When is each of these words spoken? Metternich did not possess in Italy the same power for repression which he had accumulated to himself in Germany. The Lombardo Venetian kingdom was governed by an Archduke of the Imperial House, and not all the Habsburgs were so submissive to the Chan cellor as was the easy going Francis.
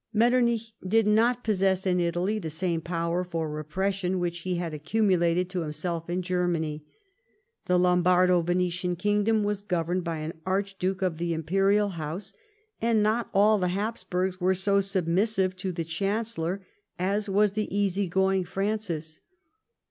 Metternich 0.11 0.73
did 0.83 1.05
not 1.05 1.43
possess 1.43 1.85
in 1.85 1.99
Italy 1.99 2.39
the 2.39 2.49
same 2.49 2.81
power 2.81 3.23
for 3.23 3.47
repression 3.47 4.17
which 4.17 4.39
he 4.39 4.55
had 4.55 4.73
accumulated 4.73 5.47
to 5.51 5.61
himself 5.61 6.09
in 6.09 6.23
Germany. 6.23 6.83
The 7.67 7.77
Lombardo 7.77 8.41
Venetian 8.41 8.95
kingdom 8.95 9.43
was 9.43 9.61
governed 9.61 10.03
by 10.03 10.17
an 10.17 10.33
Archduke 10.43 11.03
of 11.03 11.19
the 11.19 11.35
Imperial 11.35 11.89
House, 11.89 12.33
and 12.81 13.03
not 13.03 13.29
all 13.31 13.59
the 13.59 13.67
Habsburgs 13.67 14.41
were 14.41 14.55
so 14.55 14.81
submissive 14.81 15.55
to 15.57 15.71
the 15.71 15.83
Chan 15.85 16.23
cellor 16.25 16.61
as 16.97 17.29
was 17.29 17.51
the 17.51 17.69
easy 17.71 18.07
going 18.07 18.43
Francis. 18.43 19.19